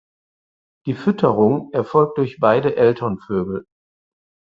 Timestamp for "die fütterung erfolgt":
0.87-2.17